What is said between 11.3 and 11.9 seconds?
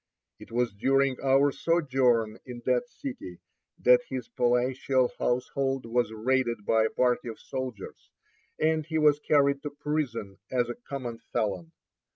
felon.